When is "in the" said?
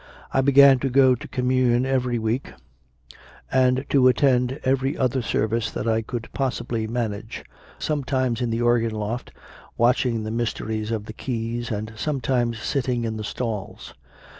8.41-8.63, 13.03-13.23